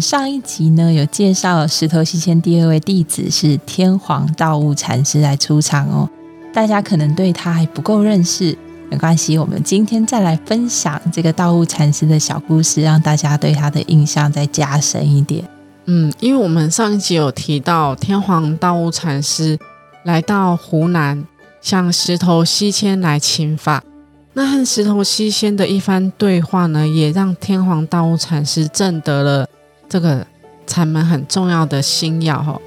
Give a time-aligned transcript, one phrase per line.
[0.00, 6.08] 上一集呢有介绍石头西迁第二位弟子是天皇道悟禅师来出场哦，
[6.52, 8.56] 大家可能对他还不够认识，
[8.90, 15.44] 没关系，我们今天再来分享这个道悟禅师的小故事，让大家对他的印象再加深一点。
[15.86, 19.58] 嗯，因为我们上一集有提到天皇道悟禅师
[20.04, 21.24] 来到湖南
[21.60, 23.82] 向石头西迁来请法，
[24.32, 29.48] 那和石头西迁的一番对话呢，也让天皇道悟禅师证得了。
[29.88, 30.26] 这个
[30.66, 32.60] 禅门很重要的心要哈，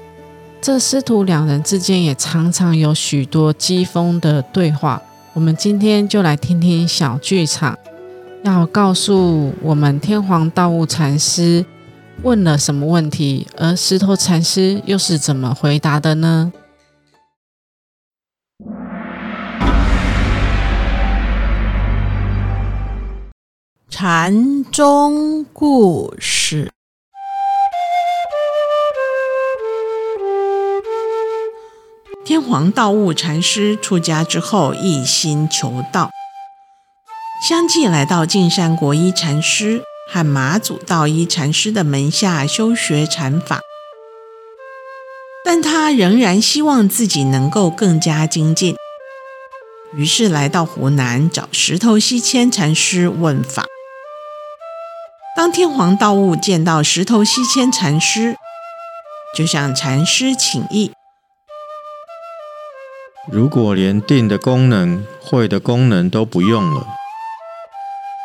[0.60, 5.00] 这师徒两人之间也常常有许多机锋的对话。
[5.32, 7.78] 我们今天就来听听小剧场，
[8.42, 11.64] 要告诉我们天皇道悟禅师
[12.22, 16.52] 问了什么问题，而石头禅师又是怎么回答的呢？
[23.88, 26.72] 禅宗故事。
[32.30, 36.10] 天皇道悟禅师出家之后，一心求道，
[37.42, 43.58] 相继来到净山国一禅师和马祖道一禅师的门下修学禅法，
[45.44, 48.76] 但他仍然希望自己能够更加精进，
[49.96, 53.66] 于是来到湖南找石头西迁禅师问法。
[55.36, 58.36] 当天皇道悟见到石头西迁禅师，
[59.36, 60.92] 就向禅师请意。
[63.28, 66.86] 如果连定的功能、会的功能都不用了，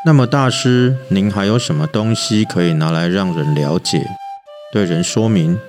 [0.05, 4.07] 那么大师，您还有什么东西可以拿来让人了解、
[4.71, 5.59] 对人说明？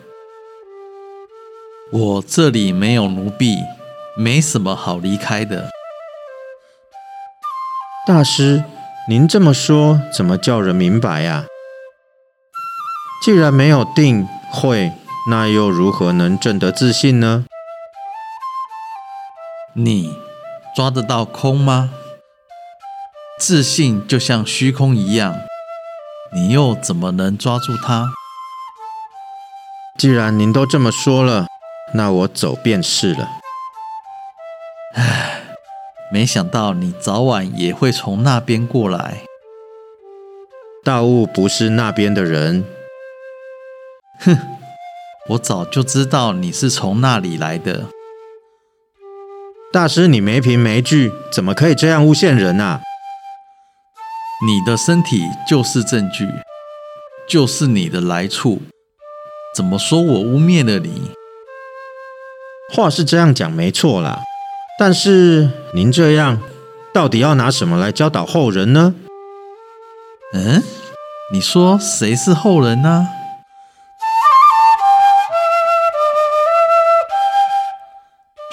[1.92, 3.58] 我这里没有奴婢，
[4.16, 5.70] 没什么好离开的。
[8.06, 8.62] 大师，
[9.08, 11.46] 您这么说，怎么叫人明白呀？
[13.24, 14.92] 既然没有定会，
[15.28, 17.44] 那又如何能证得自信呢？
[19.78, 20.16] 你
[20.74, 21.90] 抓得到空吗？
[23.38, 25.36] 自信就像虚空一样，
[26.34, 28.10] 你又怎么能抓住它？
[29.98, 31.46] 既然您都这么说了，
[31.92, 33.28] 那我走便是了。
[34.94, 35.42] 唉，
[36.10, 39.18] 没想到你早晚也会从那边过来。
[40.82, 42.64] 大雾不是那边的人。
[44.20, 44.38] 哼，
[45.28, 47.88] 我早就知道你是从那里来的。
[49.76, 52.80] 大师，你没凭没据，怎么可以这样诬陷人啊？
[54.46, 56.26] 你的身体就是证据，
[57.28, 58.62] 就是你的来处。
[59.54, 61.10] 怎么说我污蔑了你？
[62.72, 64.22] 话是这样讲没错啦，
[64.78, 66.40] 但是您这样，
[66.94, 68.94] 到底要拿什么来教导后人呢？
[70.32, 70.62] 嗯，
[71.30, 73.06] 你说谁是后人呢？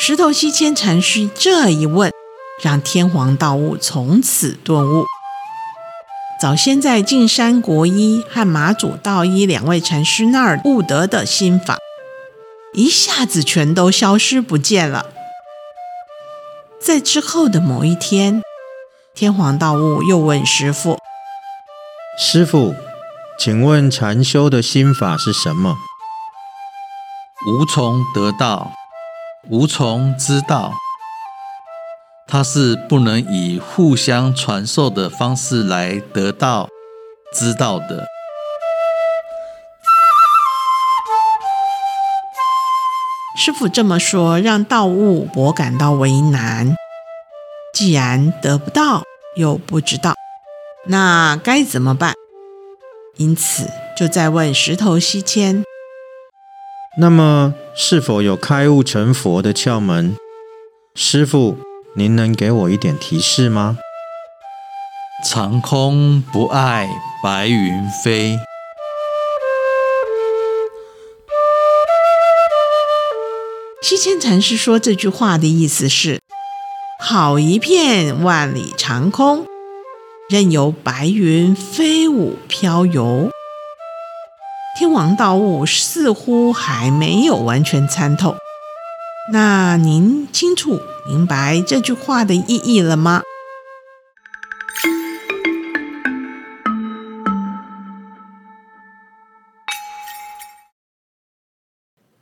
[0.05, 2.11] 石头西迁禅师这一问，
[2.61, 5.05] 让天皇道悟从此顿悟。
[6.41, 11.77] 早先在径山国一和马祖道一两位禅师那儿悟得的心法，
[12.73, 15.05] 一下子全都消失不见了。
[16.81, 18.41] 在之后的某一天，
[19.15, 20.97] 天皇道悟又问师傅
[22.19, 22.75] ：“师傅，
[23.39, 25.77] 请问禅修的心法是什么？”
[27.47, 28.73] 无从得道。
[29.49, 30.71] 无从知道，
[32.25, 36.69] 它是不能以互相传授的方式来得到
[37.33, 38.07] 知道的。
[43.35, 46.75] 师傅这么说，让道悟我感到为难。
[47.73, 49.03] 既然得不到，
[49.35, 50.13] 又不知道，
[50.87, 52.13] 那该怎么办？
[53.17, 55.65] 因此，就在问石头西迁。
[56.97, 60.15] 那么，是否有开悟成佛的窍门？
[60.93, 61.57] 师傅，
[61.95, 63.79] 您能给我一点提示吗？
[65.25, 66.87] 长空不爱
[67.23, 68.37] 白云飞。
[73.81, 76.19] 西迁禅师说这句话的意思是：
[76.99, 79.47] 好一片万里长空，
[80.29, 83.31] 任由白云飞舞飘游，
[84.75, 88.35] 天王道悟似乎还没有完全参透。
[89.31, 93.21] 那您清楚明白这句话的意义了吗？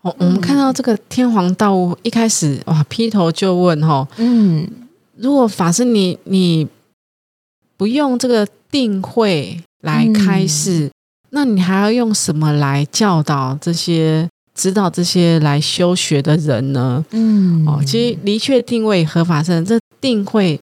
[0.01, 4.68] 哦，我们看到这个天皇道悟一开始哇，劈头就问哈，嗯，
[5.15, 6.68] 如果法师你你
[7.77, 10.92] 不用这个定慧来开示，
[11.31, 17.04] 那你还要用什么来教导这些、指导这些来修学的人呢？
[17.12, 20.60] 嗯，哦，其实离确定位合法身，这定慧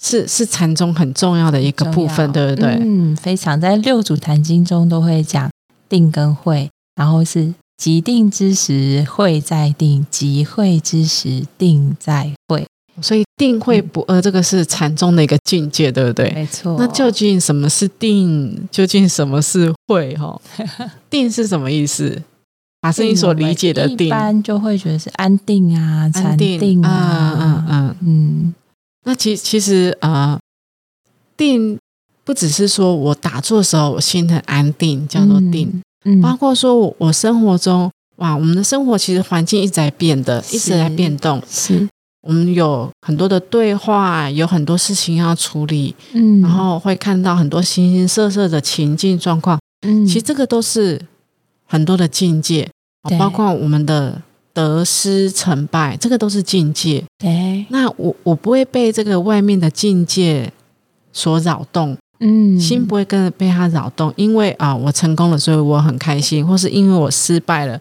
[0.00, 2.78] 是是禅宗很重要的一个部分，对不对？
[2.80, 5.48] 嗯，非常在六祖坛经中都会讲
[5.88, 12.66] 定跟慧，然后是即定之时慧在定，即慧之时定在慧。
[13.02, 16.30] 所以定会不二，这个是禅宗的一个境界，对不对？
[16.32, 16.76] 没错。
[16.78, 18.68] 那究竟什么是定？
[18.70, 20.14] 究竟什么是会？
[20.16, 20.40] 哈，
[21.08, 22.22] 定是什么意思？
[22.82, 28.54] 法师你所理解的定，一般就会觉得是安定啊、禅定啊，嗯嗯嗯。
[29.04, 30.38] 那其其实呃，
[31.36, 31.78] 定
[32.24, 35.82] 不只是说我打坐的时候我心很安定，叫做定。
[36.04, 41.42] 嗯，包括说我我生活中，哇，我们的生活其实环境一直在变的，一直在变动。
[41.48, 41.86] 是。
[42.22, 51.00] 我们有很多的对话，有很多事情要处理，嗯，然后会看到很多形形色色的情境状况，嗯，其实这个都是
[51.66, 52.68] 很多的境界，
[53.18, 54.20] 包括我们的
[54.52, 57.02] 得失成败，这个都是境界。
[57.18, 60.52] 对，那我我不会被这个外面的境界
[61.12, 67.80] 所扰动，嗯，心不会跟着被他扰动，因为啊，我成功了，所以我很开心，或是因为我失败了，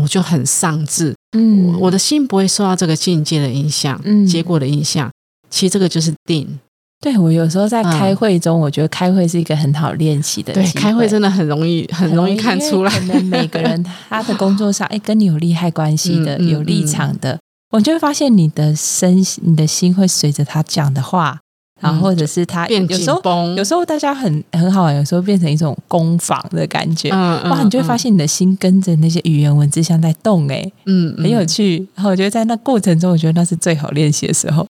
[0.00, 1.14] 我就很丧志。
[1.36, 5.10] 嗯，我的心不会受到这个境界的影响，嗯，结果的影响。
[5.50, 6.58] 其实这个就是定。
[7.00, 10.52] 对我有时候在开会中，我觉得开会是一个很好练习的。
[10.52, 12.90] 对，开会真的很容易，很容易看出来。
[12.90, 17.40] 可能每个人 他的工作上，哎，跟你有利害关系的、有立场的，
[17.70, 21.40] 我就会发现你的身、你的心会随着他讲的话。
[21.82, 23.20] 然后或者是他有时候
[23.56, 27.60] 有时候大家很很好玩，有时候变成一种攻防的感觉，哇！
[27.62, 31.86] 你就会发现你的心跟着那些语言文字像在动，哎，嗯，很有趣。
[31.96, 34.64] 然后我觉得在那过程中，我觉得那是最好练习的时候。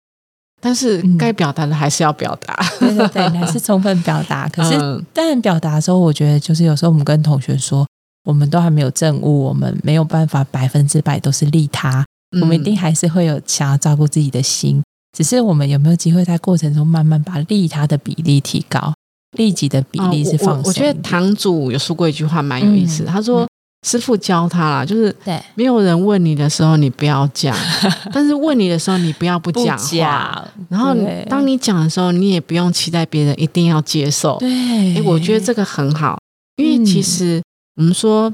[0.63, 4.47] 但是该表达的还是要表达，对对对，还是充分表达。
[4.53, 4.77] 可是
[5.11, 7.85] 当然表达的时候，我觉得就是有时候我们跟同学说，
[8.25, 12.05] 我们都还没有证悟，我们没有办法百分之百都是利他，
[12.39, 14.81] 我们一定还是会有想要照顾自己的心。
[15.17, 18.93] 只是我们有没有机会在过程中慢慢把利他的比例提高，
[19.37, 20.61] 利己的比例是放。
[20.63, 23.45] 我觉得堂主有说过一句话蛮有意思，他说
[23.85, 27.53] 师傅教他啦，就是对没有人问你的时候你不要讲，
[28.13, 30.47] 但是问你的时候你不要不讲话。
[30.69, 30.95] 然后
[31.27, 34.37] 当你讲的时候，你也不用期待别人一定要接受。
[34.39, 36.17] 对，哎，我觉得这个很好，
[36.55, 37.41] 因为其实
[37.75, 38.33] 我们说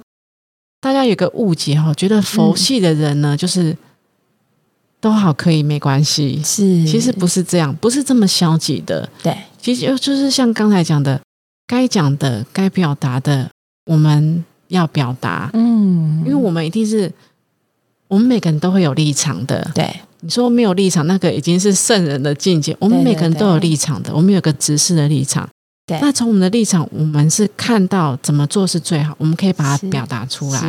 [0.79, 3.75] 大家有个误解哈，觉得佛系的人呢就是。
[4.99, 6.41] 都好，可以没关系。
[6.43, 9.07] 是，其实不是这样，不是这么消极的。
[9.21, 11.21] 对，其实就是像刚才讲的，
[11.67, 13.49] 该讲的、该表达的，
[13.85, 15.51] 我们要表达。
[15.53, 17.11] 嗯，因为我们一定是，
[18.07, 19.69] 我们每个人都会有立场的。
[19.75, 19.87] 对，
[20.21, 22.75] 你说没有立场，那个已经是圣人的境界。
[22.79, 25.47] 我们每个人都有立场的，我们有个直视的立场。
[25.85, 30.59] 对，那从我们的立场，我们是看到怎么做是最好，我们可以把它表达出来。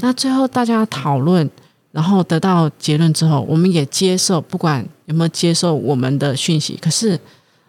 [0.00, 1.48] 那最后大家讨论。
[1.90, 7.18] 然后得到结论之后，我们也接受，不管有没有接受我们的讯息，可是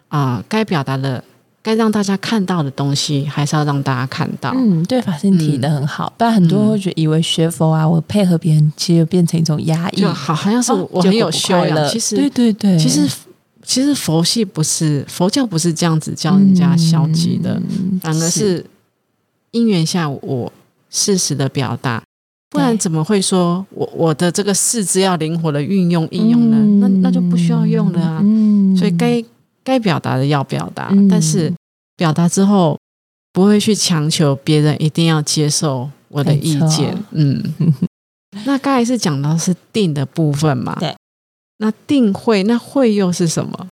[0.10, 1.24] 啊，该表达的、
[1.62, 4.52] 该让大家看到的东西，还是要让大家看到。
[4.56, 11.90] 嗯，对，法师提的很好，不然很多人会觉得以为学佛啊，我配合别人，其实变成一种压抑，好，好像是我很有修养。
[11.90, 13.10] 其实，对对对，其实
[13.64, 17.60] 其实佛系不是佛教，不是这样子教人家消极的，
[18.02, 18.66] 反而是
[19.52, 20.52] 因缘下我
[20.90, 22.04] 适时的表达。
[22.50, 26.58] 不然怎么会说我我的这个四肢要灵活的运用应用呢？
[26.82, 28.22] 那那就不需要用了啊。
[28.78, 29.24] 所以该
[29.64, 31.54] 该表达的要表达，但是
[31.96, 32.78] 表达之后
[33.32, 36.98] 不会去强求别人一定要接受我的意见。
[37.12, 37.44] 嗯，
[38.46, 40.76] 那刚才是讲到是定的部分嘛？
[40.80, 40.96] 对。
[41.60, 43.68] 那定慧，那慧又是什么？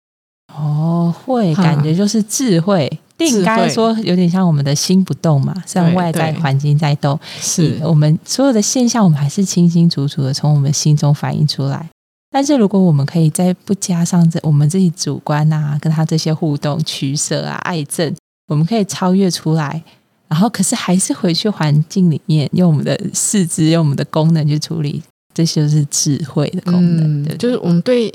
[0.53, 3.00] 哦，慧感觉就是智慧。
[3.17, 11.89] 定刚才说有点像我们的心不动嘛，虽然外在环境在动，是我们所有的现象，我们还是清清楚楚的从我们心中反映出来。
[12.29, 18.13] 但是如果我们可以再不加上这我们自己主观啊，跟他这些互动取舍啊、爱憎，
[18.48, 19.81] 我们可以超越出来。
[20.27, 25.01] 然后可是还是回去环境里面，用我们的四肢、用我们的功能去处理，
[25.34, 27.38] 这就是智慧的功能。
[27.38, 28.13] 就是我们对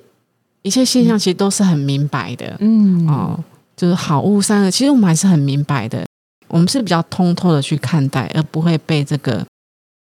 [0.60, 2.56] 一切现象其实都是很明白的。
[2.58, 3.42] 嗯哦。
[3.80, 6.04] 就是好物三个，其实我们还是很明白的。
[6.48, 9.42] 我们是比较通透的去看待，而不会被这个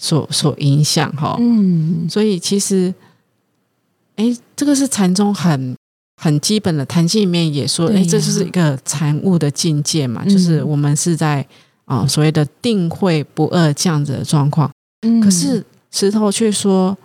[0.01, 1.35] 所所影响哈。
[1.39, 2.93] 嗯，所以其实，
[4.15, 5.75] 哎，这个是禅宗很
[6.21, 11.45] 很基本的，禅经里面也说，哎，这就是一个禅悟的境界嘛，嗯就是我们是在
[11.83, 14.71] 啊、所谓的定慧不二这样子的状况。
[15.05, 16.97] 嗯可是石头却说，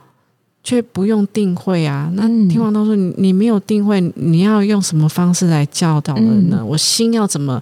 [0.62, 2.10] 却不用定慧啊。
[2.14, 6.58] 那嗯天王都说你你没有定慧，你要用什么方式来教导人呢？
[6.60, 7.60] 嗯我心要怎么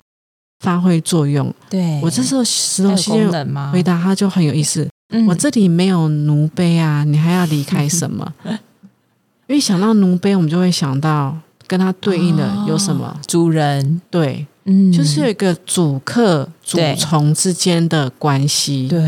[0.64, 1.52] 发挥作用？
[1.70, 3.70] 对我这时候石头西就能吗？
[3.72, 4.88] 回答他就很有意思。
[5.14, 8.34] 嗯我这里没有奴婢啊，你还要离开什么？
[9.48, 11.34] 因为想到奴婢，我们就会想到
[11.66, 13.18] 跟他对应的有什么？
[13.26, 18.86] 主人，对，嗯，就是有一个主客、主对从之间的关系。
[18.88, 19.00] 对，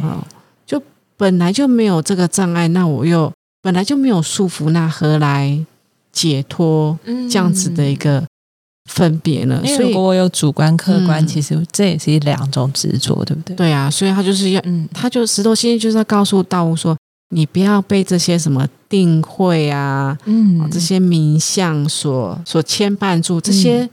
[0.00, 0.35] 啊、就
[1.16, 3.32] 本来就没有这个障碍，那我又
[3.62, 5.64] 本来就没有束缚，那何来
[6.12, 8.24] 解脱嗯这样子的一个
[8.90, 9.60] 分别呢？
[9.64, 13.56] 因所以如果我有主观客观，嗯其实这也是两种执着，对不对？
[13.56, 16.96] 对啊，所以他就是要，嗯，他就石头先生就是要告诉道悟说，
[17.30, 23.88] 你不要被这些什么定慧啊、嗯啊这些名相所所牵绊住，这些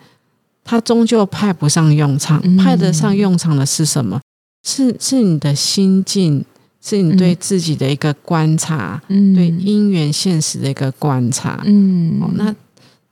[0.64, 2.40] 他终究派不上用场。
[2.44, 4.22] 嗯派得上用场的是什么？
[4.66, 6.46] 是是你的心境，
[6.84, 7.38] 是你对嗯。
[7.40, 9.34] 自己的一个观察，嗯。
[9.34, 11.62] 对因缘现实的一个观察。
[11.66, 12.20] 嗯。
[12.22, 12.54] 哦，那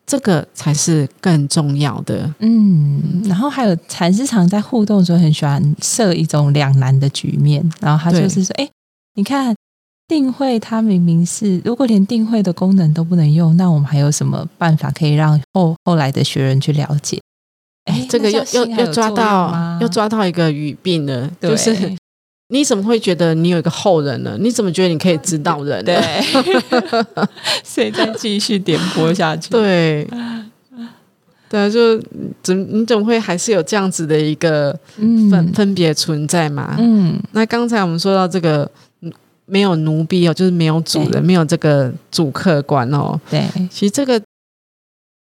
[0.06, 2.34] 这个才是更重要的。
[2.40, 8.70] 嗯，然后还有禅师常在互动的时候很喜欢设一种两难的局面，然后他就是说，哎，
[9.16, 9.56] 你看
[10.10, 17.18] 定慧，它明明是如果连定慧的功能都不能用，那我们还有什么办法可以让后后来的学人去了解？
[17.86, 21.51] 哎，这个又又又抓到又抓到一个语病了，对。
[21.51, 21.96] 就是
[22.51, 24.36] 你怎么会觉得你有一个后人呢？
[24.39, 25.86] 你怎么觉得你可以指导人呢？
[25.86, 26.22] 对，
[27.63, 29.50] 所以再继续点播下去。
[29.50, 30.05] 对，
[31.50, 31.98] 对啊，就
[32.43, 36.75] 怎你怎么会还是有这样子的一个分、嗯分别存在嘛？
[36.77, 38.70] 嗯那刚才我们说到这个
[39.01, 39.12] 嗯
[39.46, 43.20] 没有奴婢哦，就是没有主人，没有这个主客观哦。
[43.29, 44.22] 对，其实这个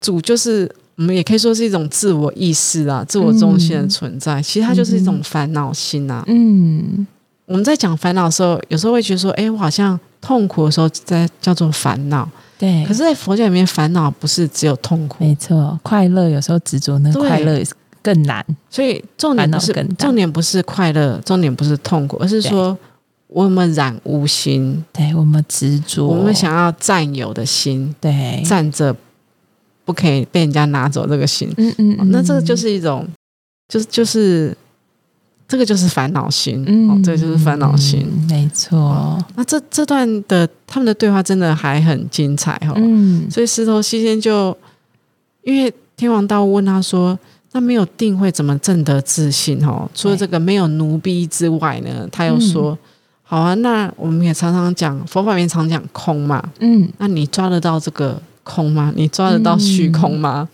[0.00, 4.40] 主就是我们也可以说是一种自我意识啊，自我中心的存在。
[4.42, 6.24] 其实它就是一种烦恼心啊。
[6.26, 7.06] 嗯
[7.48, 12.28] 我们在讲烦恼的时候，有时候会觉得说，哎，我好像痛苦的时候在叫做烦恼。
[12.58, 17.58] 对，可是，在佛教里面，烦恼不是只有痛苦，没错，快乐有时候执着那快乐
[18.02, 18.44] 更难。
[18.68, 22.76] 所以重点不是更重点不是快乐，重点不是痛苦，而是说
[23.28, 28.94] 我们染污心，对我们执着，我们想要占有的心，对，占着
[29.86, 33.08] 不可以被人家拿走这个心，嗯嗯哦那这个就是一种，
[33.68, 34.54] 就是就是
[35.48, 38.06] 这个就是烦恼心，嗯哦，这个就是烦恼心。
[38.06, 44.54] 嗯没错，那这这段的他们的对话真的还很精彩哦，嗯所以石头西仙就
[45.42, 47.18] 因为天王道问他说
[47.52, 52.76] ：“那没有定会怎么证得自信？”哦，除了这个没有奴婢之外呢，他又说
[53.24, 58.92] ：“好啊，那我们也常常讲佛法里面常讲空嘛，嗯那你抓得到这个空吗？
[58.94, 60.46] 你抓得到虚空吗？”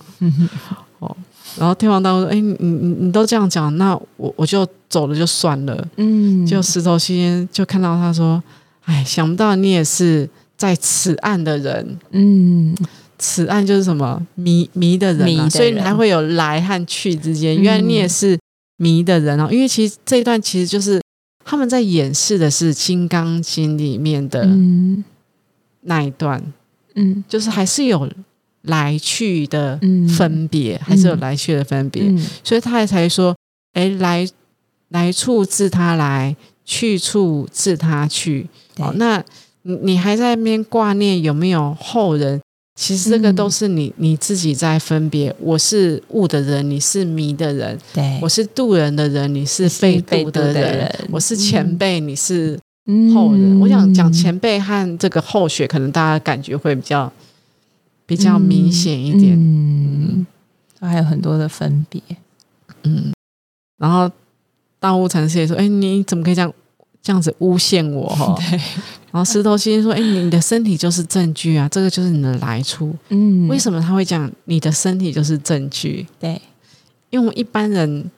[1.59, 8.43] 然后天王道说：“哎，你你你都这样讲，那我我就走了就算了。”嗯，就石头西仙就看到他说
[8.85, 12.77] ：“哎，想不到你也是在此岸的人。”嗯。
[13.17, 14.21] 此岸就是什么？
[14.35, 17.57] 迷迷的人、啊，迷的所以你还会有来和去之间。
[17.57, 17.63] 嗯。
[17.63, 18.39] 原来你也是
[18.77, 21.01] 迷的人哦，因为其实这一段其实就是
[21.45, 25.05] 他们在演示的是《金刚经》里面的嗯。
[25.83, 26.43] 那一段，
[26.97, 27.25] 嗯。
[27.29, 28.07] 就是还是有
[28.65, 33.35] 来去的嗯分别，还是有来去的分别，嗯所以他才说：
[33.73, 34.27] 哎，来
[34.89, 38.47] 来处自他来，去处自他去。
[38.79, 39.23] 哦，那
[39.63, 42.41] 你你还在那边挂念有没有后人？
[42.77, 45.33] 其实这个嗯都是你、你自己在分别。
[45.39, 53.61] 我是悟的人，你是迷的人；对，我是渡人的人，你是被渡的人；我是前辈，你是嗯后人。
[53.61, 57.13] 我想讲前辈和这个后学，可能大家感觉会比较
[58.07, 59.35] 比较明显一点。
[59.37, 60.27] 嗯，
[60.81, 62.01] 还有很多的分别，
[62.83, 63.13] 嗯，
[63.79, 64.11] 然后
[64.79, 66.53] 大雾禅师也说：“哎，你怎么可以这样
[67.03, 68.09] 这样子诬陷我？
[68.09, 68.35] 哈。
[68.39, 68.61] ”对，
[69.11, 72.95] 然后石头先生说：“哎，你的身体就是证据啊，这个就是你的来处。
[73.09, 76.07] 嗯为什么他会讲你的身体就是证据？
[76.21, 76.41] 对，
[77.11, 78.11] 因为我们一般人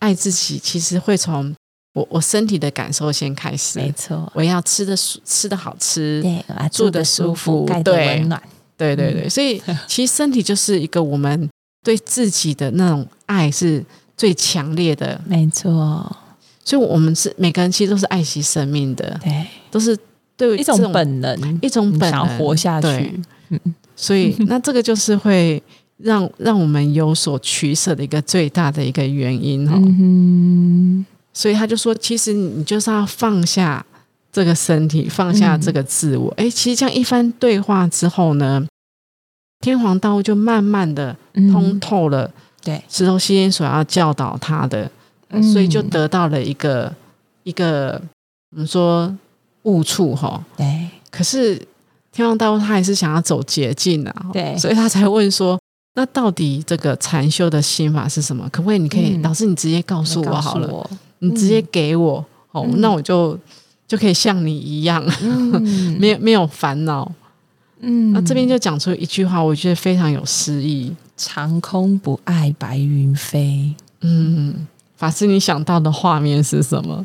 [0.00, 1.54] 爱自己，其实会从
[1.92, 3.92] 我我身体的感受先开始没。
[3.92, 8.42] 错，我要吃的舒吃的好吃，对，啊住的舒舒服服，盖的对温暖，
[8.78, 11.50] 对对对，所以其实身体就是一个我们
[11.84, 13.84] 对自己的那种爱是
[14.16, 15.20] 最强烈的。
[15.26, 16.16] 没错，
[16.64, 19.98] 所以我们是每个人其实都是爱惜生命的，对，都是
[20.36, 23.20] 对一种本能，一种想本能活下去，
[23.50, 23.60] 嗯。
[23.96, 25.60] 所以那这个就是会
[25.96, 29.72] 让 让我们有所取舍的一个最大的一个原因哦。
[29.76, 31.04] 嗯
[31.34, 33.84] 所以他就说，其实你就是要放下
[34.32, 36.32] 这个身体，放下这个自我。
[36.36, 38.66] 哎、其实这样一番对话之后呢，
[39.60, 41.16] 天皇道悟就慢慢的，
[41.52, 42.30] 通透了
[42.62, 44.90] 对，石头西烟所要教导他的，
[45.30, 46.92] 嗯所以就得到了一个
[47.42, 48.00] 一个
[48.52, 49.12] 我们说
[49.62, 50.42] 误触哈。
[50.56, 51.56] 对可是
[52.12, 55.58] 天皇道悟他还是想要走捷径啊，对所以他才问说。
[55.94, 58.48] 那到底这个禅修的心法是什么？
[58.52, 58.78] 可不可以？
[58.78, 60.68] 你可以，嗯老师你直接告诉我好了。
[60.68, 60.88] 我
[61.18, 63.36] 你直接给我、哦，嗯那我就
[63.88, 65.60] 就可以像你一样，嗯
[65.98, 67.10] 没有没有烦恼。
[67.80, 70.94] 嗯那这边就讲出一句话，我觉得非常有诗意。
[71.16, 74.66] 长空不爱白云飞，嗯，
[74.96, 77.04] 法师，你想到的画面是什么？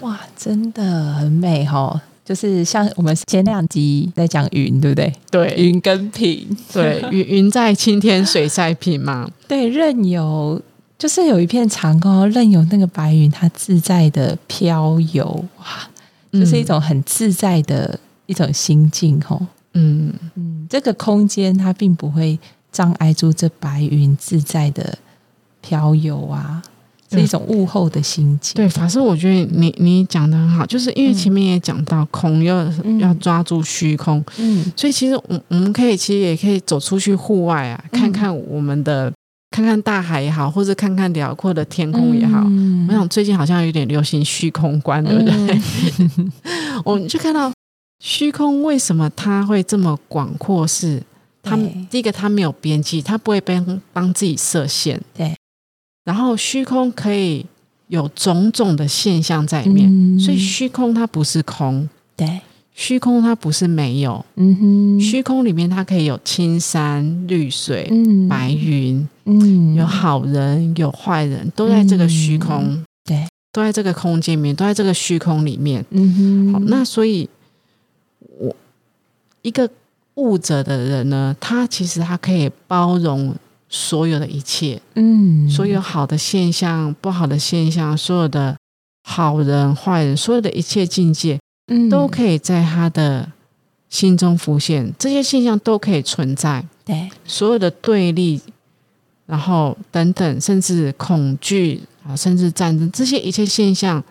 [0.00, 5.12] 哇，真的很美哦、就是像我们前两集在讲云，对不对？
[5.30, 9.30] 对云跟平，对，云 云在青天，水在平嘛。
[9.46, 10.60] 对，任由
[10.98, 15.64] 就是有一片长空，任由那个白云它自在的飘游，哇，
[16.32, 19.38] 就是一种很自在的一种心境哦。
[19.40, 22.38] 嗯，嗯嗯，这个空间它并不会
[22.70, 24.96] 障碍住这白云自在的
[25.60, 26.62] 飘游啊，
[27.10, 28.54] 是一种物候的心境。
[28.54, 39.12] 对，法师，我觉得你你讲的很好，就是因为嗯前面也讲到空要、嗯要抓住虚空，嗯所以其实我我们可以其实也可以走出去户外啊，嗯看看我们的。
[39.54, 45.60] 看看大海也好，或者看看辽阔的天空也好，嗯我想最近好像有点流行虚空观，对不对？
[46.86, 47.52] 我们就看到
[48.02, 50.66] 虚空为什么它会这么广阔？
[50.66, 51.00] 是
[51.40, 55.00] 它对第一个它没有边际，它不会帮帮自己设限。
[55.14, 55.36] 对，
[56.04, 57.46] 然后虚空可以
[57.86, 60.18] 有种种的现象在里面，嗯。
[60.18, 62.40] 所以虚空它不是空，对，
[62.74, 68.28] 虚空它不是没有，嗯哼，虚空里面它可以有青山绿水、嗯。
[68.28, 69.76] 白云，嗯。
[69.76, 72.82] 有好人有坏人，都在这个虚空。
[73.04, 75.84] 对，都在这个空间里面，都在这个虚空里面。
[75.90, 77.28] 嗯哼，好，那所以，
[78.38, 78.54] 我
[79.42, 79.68] 一个
[80.14, 83.34] 悟者的人呢，他其实他可以包容
[83.68, 85.48] 所有的一切，嗯。
[85.48, 88.56] 所有好的现象、不好的现象，所有的
[89.04, 91.88] 好人、坏人，所有的一切境界，嗯。
[91.88, 93.30] 都可以在他的
[93.88, 94.92] 心中浮现。
[94.98, 98.40] 这些现象都可以存在，对，所有的对立，
[99.26, 104.02] 然后等等，甚至恐惧啊，甚至战争，这些一切现象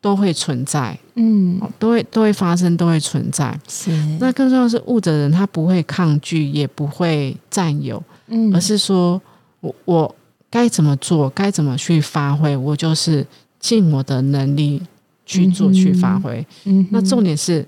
[0.00, 3.58] 都会存在，嗯哦都会都会发生，都会存在。
[3.68, 9.20] 是那更重要的是，悟的人他不会抗拒，也不会占有，嗯而是说
[9.60, 10.14] 我我
[10.50, 13.26] 该怎么做，该怎么去发挥，我就是
[13.58, 14.80] 尽我的能力
[15.26, 16.46] 去做、嗯去发挥。
[16.64, 17.66] 嗯那重点是，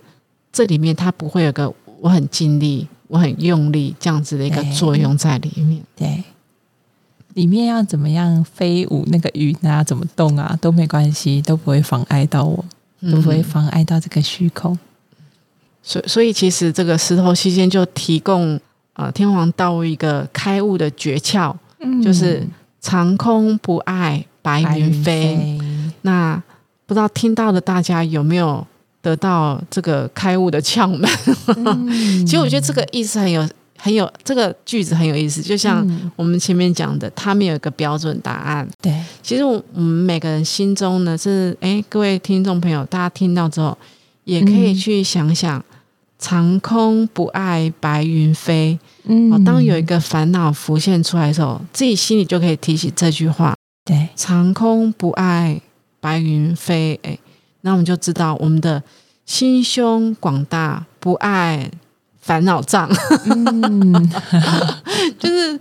[0.53, 5.83] 这里面它不会有个我很尽力、我很用力这样子的一个作用在里面。
[5.97, 6.10] 对。
[7.35, 12.65] 里面要怎么样飞舞，那个云啊，怎么动啊，都没关系，都不会妨碍到我，
[13.11, 14.79] 都不会嗯妨碍到这个虚空。
[15.83, 18.61] 所以所以其实这个石头期间就提供
[18.95, 22.47] 呃天皇道一个开悟的诀窍，嗯就是
[22.81, 25.59] 长空不爱白白云飞。
[26.03, 26.43] 那
[26.87, 28.67] 不知道听到的大家有没有
[29.01, 31.09] 得到这个开悟的窍门？
[31.57, 33.49] 嗯其实我觉得这个意思很有
[33.81, 38.69] 很有这个句子很有意思，就像嗯我们前面讲的，它没有一个标准答案。
[38.83, 43.77] 对，其实我我们每个人心中呢，是哎，各位听众朋友，大家听到之后，
[44.25, 45.65] 也可以嗯去想想，
[46.19, 48.79] 长空不爱白云飞。
[49.05, 53.55] 嗯哦，当有一个烦恼浮现出来的时候，自己心里就可以提起这句话：
[53.87, 55.59] 对，长空不爱
[56.01, 57.01] 白云飞。
[57.03, 57.19] 哎，
[57.63, 58.83] 那我们就知道我们的
[59.25, 61.71] 心胸广大，不爱
[62.21, 62.89] 烦恼障。
[63.25, 64.11] 嗯，
[65.19, 65.59] 就是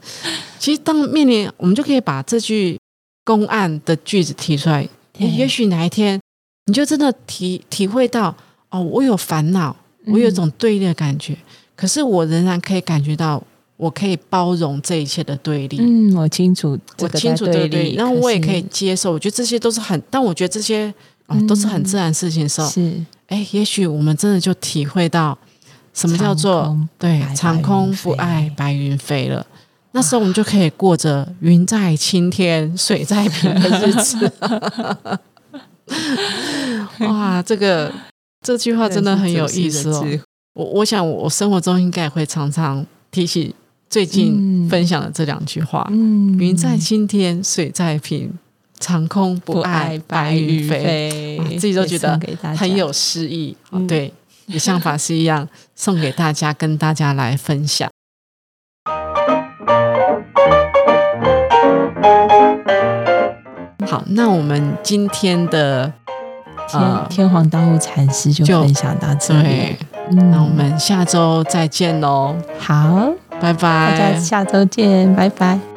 [0.59, 2.77] 其实当面临，我们就可以把这句
[3.23, 4.87] 公案的句子提出来。
[5.13, 6.19] 对也许哪一天，
[6.67, 8.35] 你就真的体体会到，
[8.69, 11.37] 哦，我有烦恼，我有一种对立的感觉，
[11.75, 13.43] 可是我仍然可以感觉到，
[13.75, 15.77] 我可以包容这一切的对立。
[15.79, 19.11] 嗯，我清楚我清楚这个对立，然后我也可以接受。
[19.11, 20.93] 我觉得这些都是很，但我觉得这些
[21.27, 22.93] 哦都是很自然的事情的时候，是
[23.27, 25.37] 哎，也许我们真的就体会到
[25.99, 29.45] 什么叫做对长空不爱白云飞了。
[29.91, 34.31] 那时候我们就可以过着云在青天、水在平的日子。
[36.99, 37.91] 哇，这个
[38.45, 40.05] 这句话真的很有意思哦。
[40.53, 43.55] 我我想我生活中应该也会常常提起
[43.89, 44.69] 最近嗯。
[44.69, 46.37] 分享的这两句话：嗯。
[46.37, 48.31] 云在青天，水在平，
[48.79, 51.41] 长空不爱白云飞。
[51.59, 52.19] 自己都觉得
[52.55, 54.13] 很有诗意，嗯对，
[54.49, 57.89] 也像法师一样送给大家跟大家来分享。
[63.87, 65.91] 好那我们今天的
[66.67, 69.77] 天天皇当务禅师就分享到这里。
[70.11, 73.13] 那我们下周再见喽好。
[73.39, 73.97] 拜拜。
[73.97, 75.68] 大家下周见拜拜。